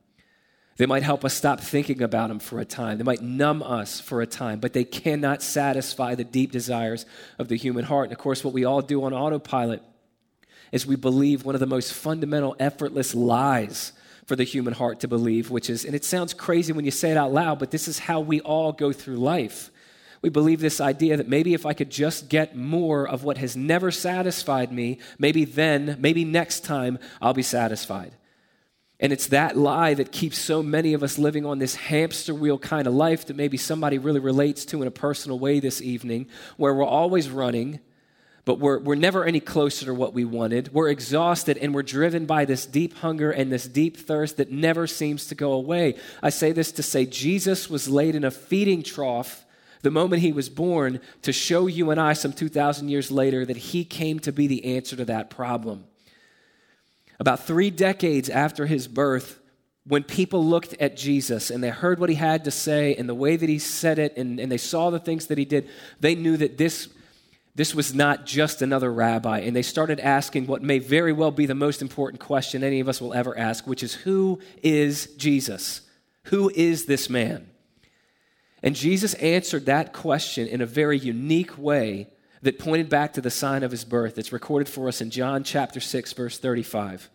[0.80, 2.98] They might help us stop thinking about them for a time.
[3.00, 7.06] They might numb us for a time, but they cannot satisfy the deep desires
[7.38, 8.06] of the human heart.
[8.06, 9.84] And of course, what we all do on autopilot
[10.72, 13.92] is we believe one of the most fundamental, effortless lies
[14.26, 17.12] for the human heart to believe, which is, and it sounds crazy when you say
[17.12, 19.72] it out loud, but this is how we all go through life.
[20.22, 23.58] We believe this idea that maybe if I could just get more of what has
[23.58, 28.14] never satisfied me, maybe then, maybe next time, I'll be satisfied.
[29.00, 32.58] And it's that lie that keeps so many of us living on this hamster wheel
[32.58, 36.28] kind of life that maybe somebody really relates to in a personal way this evening,
[36.58, 37.80] where we're always running,
[38.44, 40.74] but we're, we're never any closer to what we wanted.
[40.74, 44.86] We're exhausted and we're driven by this deep hunger and this deep thirst that never
[44.86, 45.96] seems to go away.
[46.22, 49.46] I say this to say Jesus was laid in a feeding trough
[49.82, 53.56] the moment he was born to show you and I some 2,000 years later that
[53.56, 55.86] he came to be the answer to that problem.
[57.20, 59.40] About three decades after his birth,
[59.86, 63.16] when people looked at Jesus and they heard what he had to say and the
[63.16, 65.68] way that he said it and, and they saw the things that he did,
[66.00, 66.88] they knew that this,
[67.56, 69.40] this was not just another rabbi.
[69.40, 72.88] And they started asking what may very well be the most important question any of
[72.88, 75.82] us will ever ask, which is Who is Jesus?
[76.26, 77.50] Who is this man?
[78.62, 82.08] And Jesus answered that question in a very unique way
[82.42, 84.18] that pointed back to the sign of his birth.
[84.18, 87.10] It's recorded for us in John chapter 6, verse 35.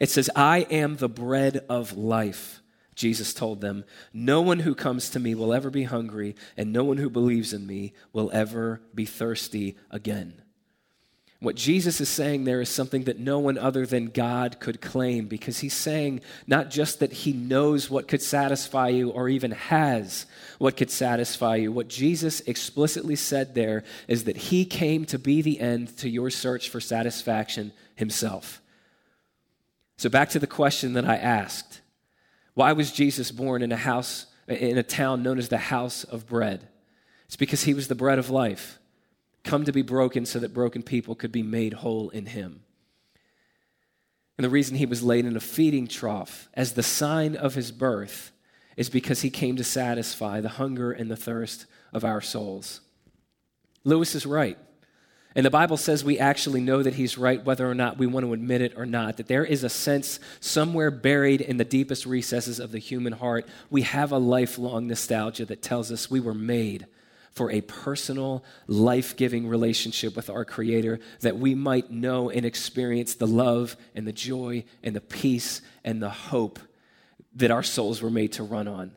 [0.00, 2.60] It says, I am the bread of life.
[2.94, 6.84] Jesus told them, No one who comes to me will ever be hungry, and no
[6.84, 10.42] one who believes in me will ever be thirsty again.
[11.40, 15.26] What Jesus is saying there is something that no one other than God could claim
[15.26, 20.26] because he's saying not just that he knows what could satisfy you or even has
[20.58, 21.70] what could satisfy you.
[21.70, 26.28] What Jesus explicitly said there is that he came to be the end to your
[26.28, 28.60] search for satisfaction himself.
[29.96, 31.82] So, back to the question that I asked
[32.54, 36.26] why was Jesus born in a house, in a town known as the house of
[36.26, 36.66] bread?
[37.26, 38.80] It's because he was the bread of life
[39.44, 42.60] come to be broken so that broken people could be made whole in him.
[44.36, 47.72] And the reason he was laid in a feeding trough as the sign of his
[47.72, 48.30] birth
[48.76, 52.80] is because he came to satisfy the hunger and the thirst of our souls.
[53.82, 54.56] Lewis is right.
[55.34, 58.24] And the Bible says we actually know that he's right whether or not we want
[58.24, 59.16] to admit it or not.
[59.16, 63.46] That there is a sense somewhere buried in the deepest recesses of the human heart.
[63.70, 66.86] We have a lifelong nostalgia that tells us we were made
[67.38, 73.14] for a personal, life giving relationship with our Creator that we might know and experience
[73.14, 76.58] the love and the joy and the peace and the hope
[77.36, 78.90] that our souls were made to run on.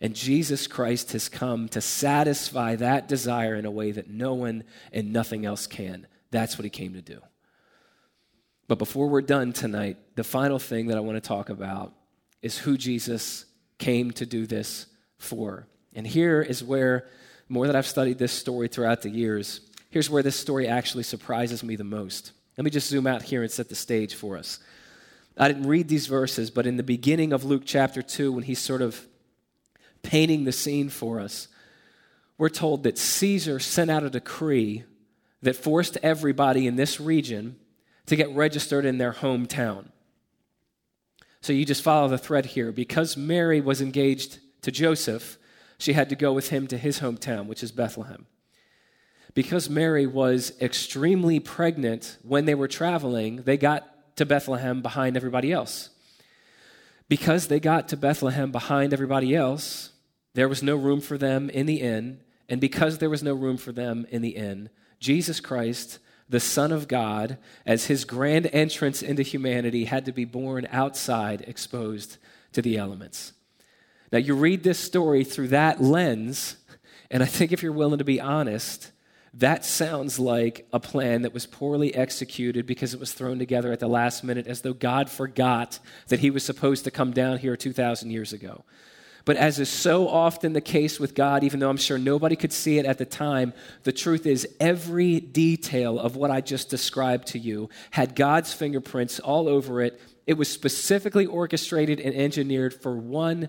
[0.00, 4.64] And Jesus Christ has come to satisfy that desire in a way that no one
[4.92, 6.08] and nothing else can.
[6.32, 7.20] That's what he came to do.
[8.66, 11.92] But before we're done tonight, the final thing that I want to talk about
[12.42, 13.44] is who Jesus
[13.78, 15.68] came to do this for.
[15.94, 17.06] And here is where
[17.48, 21.62] more that I've studied this story throughout the years, here's where this story actually surprises
[21.62, 22.32] me the most.
[22.56, 24.58] Let me just zoom out here and set the stage for us.
[25.36, 28.60] I didn't read these verses, but in the beginning of Luke chapter 2, when he's
[28.60, 29.06] sort of
[30.02, 31.48] painting the scene for us,
[32.38, 34.84] we're told that Caesar sent out a decree
[35.42, 37.56] that forced everybody in this region
[38.06, 39.86] to get registered in their hometown.
[41.40, 42.72] So you just follow the thread here.
[42.72, 45.36] Because Mary was engaged to Joseph,
[45.78, 48.26] she had to go with him to his hometown, which is Bethlehem.
[49.34, 55.52] Because Mary was extremely pregnant when they were traveling, they got to Bethlehem behind everybody
[55.52, 55.90] else.
[57.08, 59.90] Because they got to Bethlehem behind everybody else,
[60.34, 62.20] there was no room for them in the inn.
[62.48, 66.72] And because there was no room for them in the inn, Jesus Christ, the Son
[66.72, 72.18] of God, as his grand entrance into humanity, had to be born outside, exposed
[72.52, 73.32] to the elements.
[74.14, 76.56] Now, you read this story through that lens,
[77.10, 78.92] and I think if you're willing to be honest,
[79.38, 83.80] That sounds like a plan that was poorly executed because it was thrown together at
[83.80, 87.56] the last minute as though God forgot that he was supposed to come down here
[87.56, 88.64] 2,000 years ago.
[89.24, 92.52] But as is so often the case with God, even though I'm sure nobody could
[92.52, 97.28] see it at the time, the truth is every detail of what I just described
[97.28, 100.00] to you had God's fingerprints all over it.
[100.28, 103.48] It was specifically orchestrated and engineered for one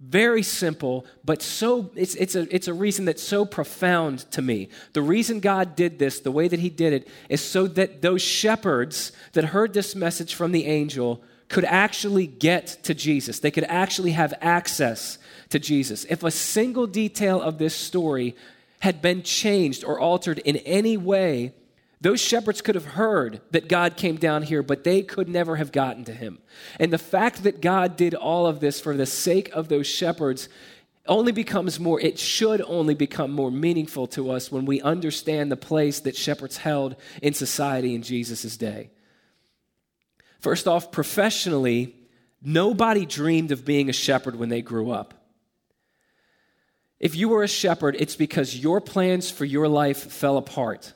[0.00, 4.68] very simple, but so it's, it's, a, it's a reason that's so profound to me.
[4.92, 8.22] The reason God did this, the way that He did it, is so that those
[8.22, 13.40] shepherds that heard this message from the angel could actually get to Jesus.
[13.40, 15.18] They could actually have access
[15.50, 16.04] to Jesus.
[16.08, 18.34] If a single detail of this story
[18.80, 21.52] had been changed or altered in any way,
[22.04, 25.72] those shepherds could have heard that God came down here, but they could never have
[25.72, 26.38] gotten to him.
[26.78, 30.50] And the fact that God did all of this for the sake of those shepherds
[31.06, 35.56] only becomes more, it should only become more meaningful to us when we understand the
[35.56, 38.90] place that shepherds held in society in Jesus' day.
[40.40, 41.96] First off, professionally,
[42.42, 45.14] nobody dreamed of being a shepherd when they grew up.
[47.00, 50.92] If you were a shepherd, it's because your plans for your life fell apart.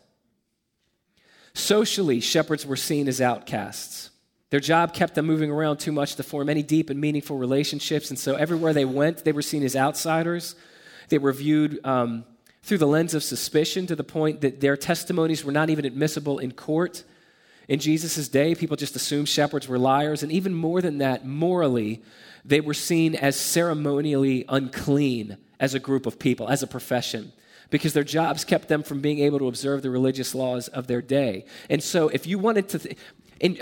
[1.58, 4.10] Socially, shepherds were seen as outcasts.
[4.50, 8.10] Their job kept them moving around too much to form any deep and meaningful relationships,
[8.10, 10.54] and so everywhere they went, they were seen as outsiders.
[11.08, 12.24] They were viewed um,
[12.62, 16.38] through the lens of suspicion to the point that their testimonies were not even admissible
[16.38, 17.02] in court.
[17.66, 22.02] In Jesus' day, people just assumed shepherds were liars, and even more than that, morally,
[22.44, 27.32] they were seen as ceremonially unclean as a group of people, as a profession
[27.70, 31.02] because their jobs kept them from being able to observe the religious laws of their
[31.02, 31.44] day.
[31.68, 32.98] And so, if you wanted to, th-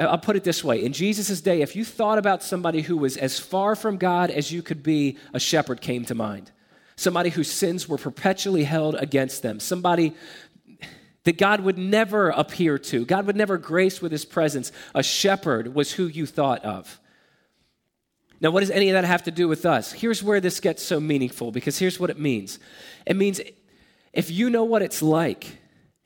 [0.01, 3.17] I'll put it this way in Jesus' day, if you thought about somebody who was
[3.17, 6.51] as far from God as you could be, a shepherd came to mind.
[6.97, 9.61] Somebody whose sins were perpetually held against them.
[9.61, 10.15] Somebody
[11.25, 14.73] that God would never appear to, God would never grace with his presence.
[14.95, 17.01] A shepherd was who you thought of.
[18.41, 19.93] Now, what does any of that have to do with us?
[19.93, 22.59] Here's where this gets so meaningful because here's what it means
[23.05, 23.41] it means
[24.17, 25.59] if you know what it's like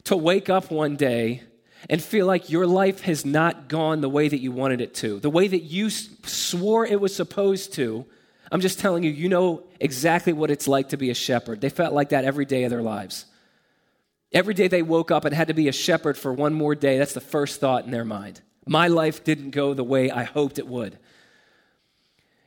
[0.04, 1.42] to wake up one day
[1.88, 5.20] and feel like your life has not gone the way that you wanted it to,
[5.20, 8.04] the way that you swore it was supposed to,
[8.50, 11.60] I'm just telling you, you know exactly what it's like to be a shepherd.
[11.60, 13.26] They felt like that every day of their lives.
[14.32, 16.98] Every day they woke up and had to be a shepherd for one more day.
[16.98, 18.40] That's the first thought in their mind.
[18.66, 20.98] My life didn't go the way I hoped it would.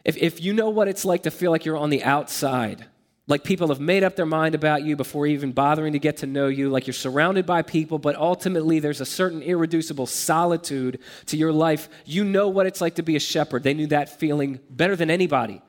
[0.04, 2.86] If, if you know what it's like to feel like you're on the outside,
[3.26, 6.26] like people have made up their mind about you before even bothering to get to
[6.26, 11.38] know you, like you're surrounded by people, but ultimately there's a certain irreducible solitude to
[11.38, 11.88] your life.
[12.06, 13.64] You know what it's like to be a shepherd.
[13.64, 15.62] They knew that feeling better than anybody.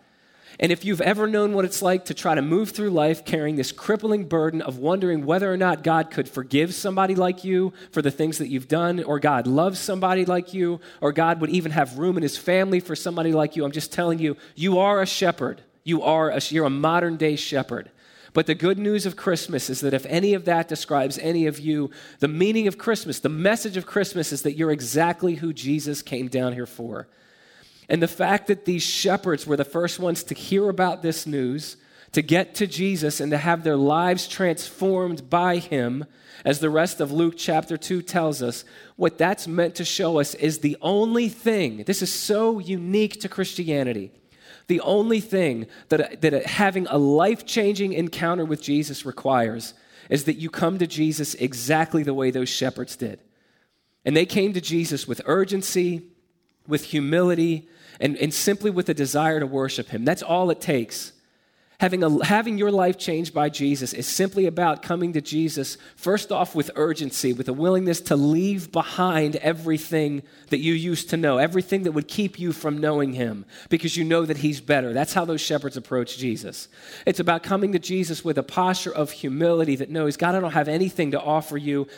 [0.59, 3.57] And if you've ever known what it's like to try to move through life carrying
[3.57, 8.03] this crippling burden of wondering whether or not God could forgive somebody like you for
[8.03, 11.73] the things that you've done, or God loves somebody like you, or God would even
[11.73, 15.03] have room in his family for somebody like you, I'm just telling you, you are
[15.03, 15.63] a shepherd.
[15.85, 17.91] You are a, you're a modern day shepherd.
[18.33, 21.61] But the good news of Christmas is that if any of that describes any of
[21.61, 26.03] you, the meaning of Christmas, the message of Christmas is that you're exactly who Jesus
[26.03, 27.07] came down here for.
[27.89, 31.77] And the fact that these shepherds were the first ones to hear about this news,
[32.11, 36.05] to get to Jesus, and to have their lives transformed by him,
[36.45, 38.65] as the rest of Luke chapter 2 tells us,
[38.97, 43.29] what that's meant to show us is the only thing, this is so unique to
[43.29, 44.11] Christianity
[44.67, 49.75] the only thing that, that having a life changing encounter with Jesus requires
[50.11, 53.21] is that you come to Jesus exactly the way those shepherds did.
[54.05, 56.03] And they came to Jesus with urgency,
[56.67, 57.69] with humility,
[58.01, 60.05] and, and simply with a desire to worship Him.
[60.05, 61.13] That's all it takes.
[61.81, 66.31] Having, a, having your life changed by Jesus is simply about coming to Jesus, first
[66.31, 71.39] off, with urgency, with a willingness to leave behind everything that you used to know,
[71.39, 74.93] everything that would keep you from knowing Him, because you know that He's better.
[74.93, 76.69] That's how those shepherds approach Jesus.
[77.07, 80.53] It's about coming to Jesus with a posture of humility that knows, God, I don't
[80.53, 81.89] have anything to offer you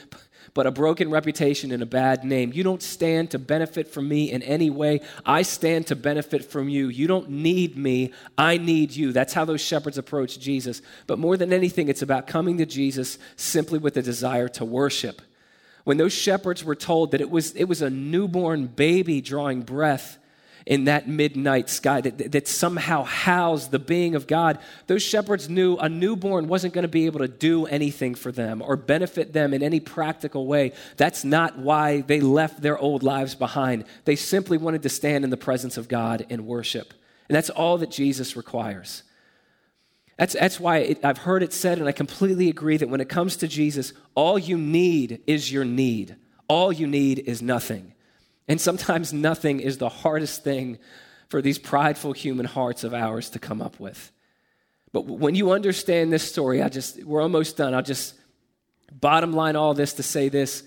[0.54, 2.52] but a broken reputation and a bad name.
[2.52, 5.00] You don't stand to benefit from me in any way.
[5.24, 6.88] I stand to benefit from you.
[6.88, 8.12] You don't need me.
[8.36, 9.12] I need you.
[9.12, 10.82] That's how those shepherds approach Jesus.
[11.06, 15.22] But more than anything, it's about coming to Jesus simply with a desire to worship.
[15.84, 20.18] When those shepherds were told that it was, it was a newborn baby drawing breath,
[20.66, 24.58] in that midnight sky that, that somehow housed the being of God,
[24.88, 28.60] those shepherds knew a newborn wasn't going to be able to do anything for them
[28.60, 30.72] or benefit them in any practical way.
[30.96, 33.84] That's not why they left their old lives behind.
[34.04, 36.92] They simply wanted to stand in the presence of God and worship.
[37.28, 39.04] And that's all that Jesus requires.
[40.18, 43.08] That's, that's why it, I've heard it said, and I completely agree that when it
[43.08, 46.16] comes to Jesus, all you need is your need.
[46.48, 47.92] All you need is nothing.
[48.48, 50.78] And sometimes nothing is the hardest thing
[51.28, 54.12] for these prideful human hearts of ours to come up with.
[54.92, 57.74] But when you understand this story, I just, we're almost done.
[57.74, 58.14] I'll just
[58.92, 60.62] bottom line all this to say this.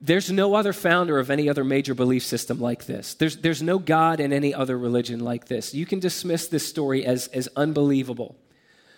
[0.00, 3.14] There's no other founder of any other major belief system like this.
[3.14, 5.74] There's, there's no God in any other religion like this.
[5.74, 8.36] You can dismiss this story as, as unbelievable.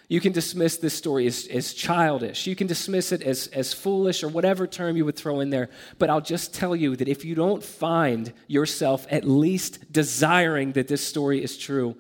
[0.09, 2.47] You can dismiss this story as, as childish.
[2.47, 5.71] You can dismiss it as, as foolish or whatever term you would throw in there.
[5.99, 10.89] But I'll just tell you that if you don't find yourself at least desiring that
[10.89, 11.97] this story is true,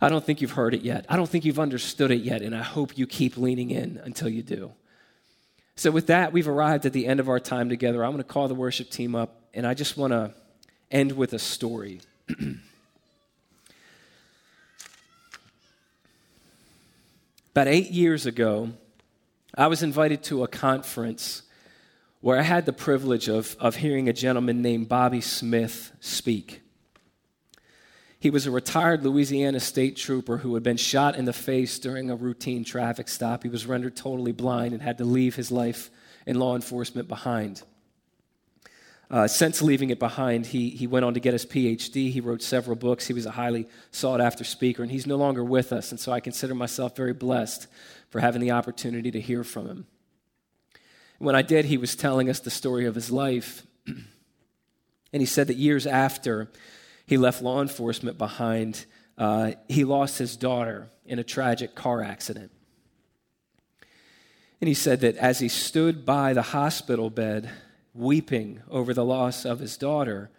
[0.00, 1.04] I don't think you've heard it yet.
[1.08, 2.40] I don't think you've understood it yet.
[2.40, 4.72] And I hope you keep leaning in until you do.
[5.76, 8.04] So, with that, we've arrived at the end of our time together.
[8.04, 10.34] I'm going to call the worship team up, and I just want to
[10.90, 12.00] end with a story.
[17.52, 18.70] About eight years ago,
[19.54, 21.42] I was invited to a conference
[22.22, 26.62] where I had the privilege of, of hearing a gentleman named Bobby Smith speak.
[28.18, 32.08] He was a retired Louisiana state trooper who had been shot in the face during
[32.08, 33.42] a routine traffic stop.
[33.42, 35.90] He was rendered totally blind and had to leave his life
[36.24, 37.64] in law enforcement behind.
[39.12, 42.10] Uh, since leaving it behind, he, he went on to get his PhD.
[42.10, 43.06] He wrote several books.
[43.06, 45.90] He was a highly sought after speaker, and he's no longer with us.
[45.90, 47.66] And so I consider myself very blessed
[48.08, 49.86] for having the opportunity to hear from him.
[51.18, 53.66] When I did, he was telling us the story of his life.
[53.86, 56.50] and he said that years after
[57.04, 58.86] he left law enforcement behind,
[59.18, 62.50] uh, he lost his daughter in a tragic car accident.
[64.62, 67.50] And he said that as he stood by the hospital bed,
[67.94, 70.30] weeping over the loss of his daughter,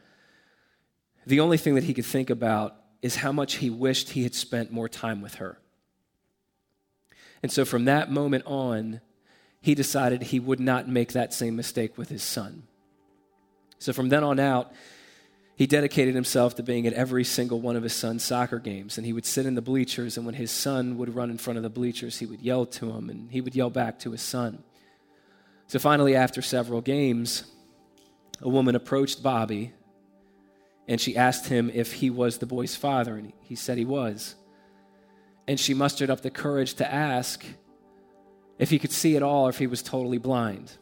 [1.26, 4.34] the only thing that he could think about is how much he wished he had
[4.34, 5.58] spent more time with her.
[7.42, 9.02] And so from that moment on,
[9.62, 12.64] he decided he would not make that same mistake with his son.
[13.80, 14.74] So from then on out,
[15.56, 18.98] he dedicated himself to being at every single one of his son's soccer games.
[18.98, 21.58] And he would sit in the bleachers, and when his son would run in front
[21.58, 24.22] of the bleachers, he would yell to him, and he would yell back to his
[24.22, 24.64] son.
[25.74, 27.46] So finally, after several games,
[28.44, 29.74] a woman approached Bobby
[30.88, 34.36] and she asked him if he was the boy's father, and he said he was.
[35.48, 37.44] And she mustered up the courage to ask
[38.60, 40.74] if he could see at all or if he was totally blind.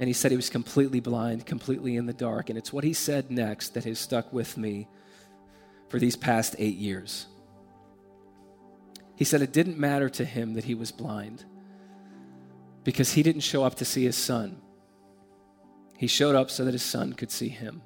[0.00, 2.50] And he said he was completely blind, completely in the dark.
[2.50, 4.88] And it's what he said next that has stuck with me
[5.88, 7.26] for these past eight years.
[9.14, 11.44] He said it didn't matter to him that he was blind
[12.86, 14.62] because he didn't show up to see his son.
[15.98, 17.82] He showed up so that his son could see him.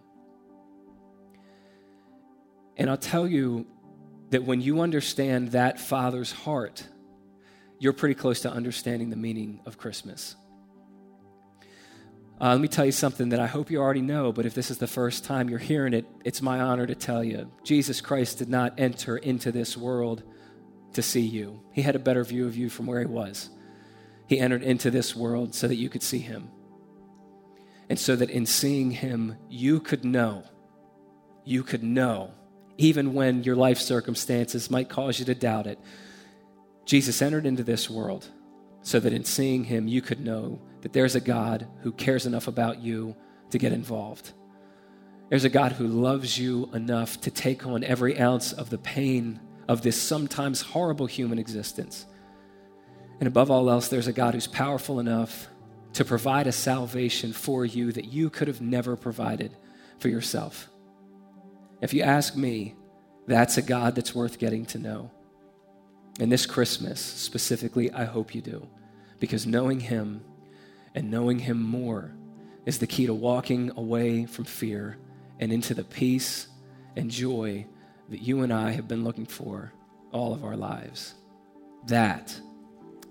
[2.77, 3.67] And I'll tell you
[4.29, 6.87] that when you understand that father's heart,
[7.79, 10.37] you're pretty close to understanding the meaning of Christmas.
[12.39, 14.71] Uh, let me tell you something that I hope you already know, but if this
[14.71, 17.51] is the first time you're hearing it, it's my honor to tell you.
[17.65, 20.23] Jesus Christ did not enter into this world
[20.93, 23.49] to see you, He had a better view of you from where He was.
[24.31, 26.51] He entered into this world so that you could see him.
[27.89, 30.45] And so that in seeing him, you could know,
[31.45, 32.31] you could know,
[32.79, 35.81] even when your life circumstances might cause you to doubt it.
[36.85, 38.29] Jesus entered into this world
[38.83, 42.47] so that in seeing him, you could know that there's a God who cares enough
[42.47, 43.17] about you
[43.51, 44.33] to get involved.
[45.29, 49.41] There's a God who loves you enough to take on every ounce of the pain
[49.67, 52.07] of this sometimes horrible human existence
[53.21, 55.49] and above all else, there's a God who's powerful enough
[55.93, 59.55] to provide a salvation for you that you could have never provided
[59.99, 60.69] for yourself.
[61.83, 62.77] If you ask me,
[63.27, 65.11] that's a God that's worth getting to know.
[66.19, 68.67] And this Christmas, specifically, I hope you do.
[69.19, 70.23] Because knowing Him
[70.95, 72.13] and knowing Him more
[72.65, 74.97] is the key to walking away from fear
[75.39, 76.49] and into the peace
[76.97, 77.67] and joy
[78.09, 79.73] that you and I have been looking for
[80.13, 81.15] all of our lives.
[81.87, 82.39] That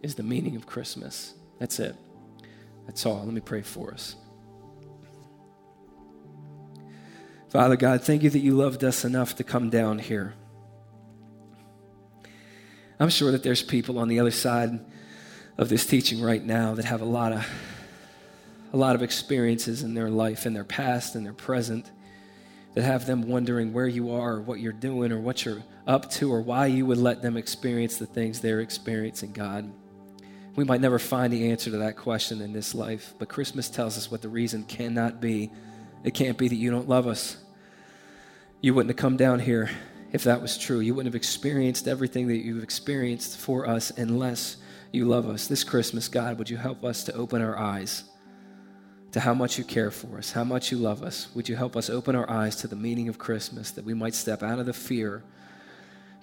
[0.02, 1.34] is the meaning of Christmas.
[1.60, 1.96] That's it.
[2.86, 3.24] That's all.
[3.24, 4.16] Let me pray for us.
[7.50, 10.36] Father God, thank you that you loved us enough to come down here.
[13.00, 14.80] I'm sure that there's people on the other side
[15.58, 17.46] of this teaching right now that have a lot of
[18.72, 21.90] a lot of experiences in their life, in their past, and their present,
[22.76, 26.12] that have them wondering where you are, or what you're doing, or what you're up
[26.12, 29.72] to, or why you would let them experience the things they're experiencing, God.
[30.56, 33.98] We might never find the answer to that question in this life, but Christmas tells
[33.98, 35.52] us what the reason cannot be.
[36.04, 37.38] It can't be that you don't love us.
[38.62, 39.70] You wouldn't have come down here
[40.12, 40.80] if that was true.
[40.80, 44.58] You wouldn't have experienced everything that you've experienced for us unless
[44.92, 45.48] you love us.
[45.48, 48.04] This Christmas, God, would you help us to open our eyes
[49.12, 51.34] to how much you care for us, how much you love us?
[51.36, 54.14] Would you help us open our eyes to the meaning of Christmas that we might
[54.14, 55.24] step out of the fear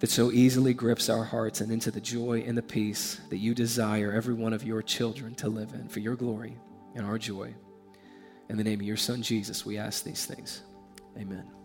[0.00, 3.54] that so easily grips our hearts and into the joy and the peace that you
[3.54, 6.58] desire every one of your children to live in for your glory
[6.94, 7.54] and our joy.
[8.48, 10.62] In the name of your Son, Jesus, we ask these things.
[11.18, 11.55] Amen.